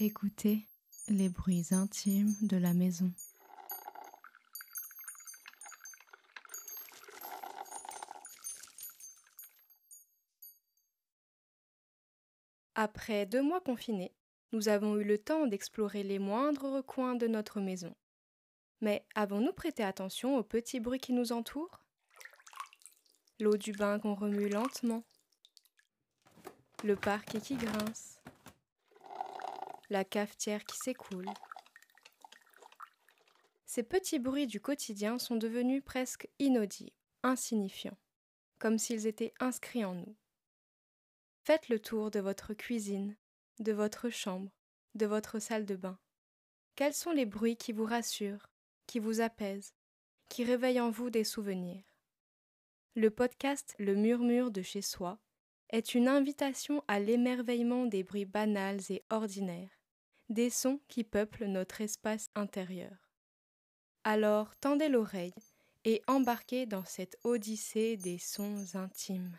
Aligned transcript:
Écoutez 0.00 0.64
les 1.08 1.28
bruits 1.28 1.66
intimes 1.72 2.32
de 2.42 2.56
la 2.56 2.72
maison. 2.72 3.10
Après 12.76 13.26
deux 13.26 13.42
mois 13.42 13.60
confinés, 13.60 14.14
nous 14.52 14.68
avons 14.68 14.96
eu 14.98 15.02
le 15.02 15.18
temps 15.18 15.48
d'explorer 15.48 16.04
les 16.04 16.20
moindres 16.20 16.74
recoins 16.74 17.16
de 17.16 17.26
notre 17.26 17.60
maison. 17.60 17.92
Mais 18.80 19.04
avons-nous 19.16 19.52
prêté 19.52 19.82
attention 19.82 20.38
aux 20.38 20.44
petits 20.44 20.78
bruits 20.78 21.00
qui 21.00 21.12
nous 21.12 21.32
entourent? 21.32 21.82
L'eau 23.40 23.56
du 23.56 23.72
bain 23.72 23.98
qu'on 23.98 24.14
remue 24.14 24.48
lentement, 24.48 25.02
le 26.84 26.94
parquet 26.94 27.40
qui 27.40 27.56
grince, 27.56 28.20
la 29.90 30.04
cafetière 30.04 30.64
qui 30.64 30.76
s'écoule. 30.76 31.28
Ces 33.64 33.82
petits 33.82 34.18
bruits 34.18 34.46
du 34.46 34.60
quotidien 34.60 35.18
sont 35.18 35.36
devenus 35.36 35.82
presque 35.84 36.28
inaudibles, 36.38 36.92
insignifiants, 37.22 37.98
comme 38.58 38.78
s'ils 38.78 39.06
étaient 39.06 39.34
inscrits 39.40 39.84
en 39.84 39.94
nous. 39.94 40.16
Faites 41.44 41.68
le 41.68 41.78
tour 41.78 42.10
de 42.10 42.20
votre 42.20 42.54
cuisine, 42.54 43.16
de 43.58 43.72
votre 43.72 44.10
chambre, 44.10 44.50
de 44.94 45.06
votre 45.06 45.38
salle 45.38 45.64
de 45.64 45.76
bain. 45.76 45.98
Quels 46.76 46.94
sont 46.94 47.12
les 47.12 47.26
bruits 47.26 47.56
qui 47.56 47.72
vous 47.72 47.84
rassurent, 47.84 48.50
qui 48.86 48.98
vous 48.98 49.20
apaisent, 49.20 49.74
qui 50.28 50.44
réveillent 50.44 50.80
en 50.80 50.90
vous 50.90 51.10
des 51.10 51.24
souvenirs? 51.24 51.84
Le 52.94 53.10
podcast 53.10 53.74
Le 53.78 53.94
murmure 53.94 54.50
de 54.50 54.62
chez 54.62 54.82
soi 54.82 55.18
est 55.70 55.94
une 55.94 56.08
invitation 56.08 56.82
à 56.88 57.00
l'émerveillement 57.00 57.86
des 57.86 58.02
bruits 58.02 58.24
banals 58.24 58.80
et 58.90 59.04
ordinaires, 59.10 59.77
des 60.28 60.50
sons 60.50 60.80
qui 60.88 61.04
peuplent 61.04 61.46
notre 61.46 61.80
espace 61.80 62.30
intérieur. 62.34 63.10
Alors 64.04 64.54
tendez 64.56 64.88
l'oreille 64.88 65.34
et 65.84 66.02
embarquez 66.06 66.66
dans 66.66 66.84
cette 66.84 67.18
odyssée 67.24 67.96
des 67.96 68.18
sons 68.18 68.74
intimes. 68.74 69.36